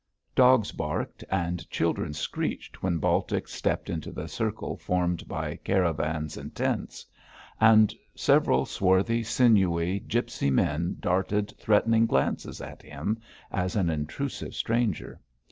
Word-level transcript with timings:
Dogs 0.33 0.71
barked 0.71 1.23
and 1.29 1.69
children 1.69 2.15
screeched 2.15 2.81
when 2.81 2.97
Baltic 2.97 3.47
stepped 3.47 3.87
into 3.87 4.11
the 4.11 4.27
circle 4.27 4.75
formed 4.75 5.27
by 5.27 5.57
caravans 5.57 6.37
and 6.37 6.55
tents; 6.55 7.05
and 7.59 7.93
several 8.15 8.65
swart, 8.65 9.09
sinewy, 9.23 9.99
gipsy 9.99 10.49
men 10.49 10.97
darted 10.99 11.53
threatening 11.59 12.07
glances 12.07 12.61
at 12.61 12.81
him 12.81 13.19
as 13.51 13.75
an 13.75 13.91
intrusive 13.91 14.55
stranger. 14.55 15.21